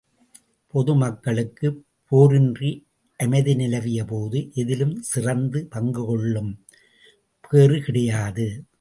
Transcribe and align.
பொதுமக்களுக்குப் 0.67 1.85
போரின்றி 2.11 2.83
அமைதி 3.17 3.55
நிலவிய 3.55 4.03
போது, 4.03 4.51
எதிலும் 4.53 5.01
சிறந்த 5.01 5.67
பங்குகொள்ளும் 5.75 6.57
பேறு 7.49 7.81
கிடையாது. 7.81 8.63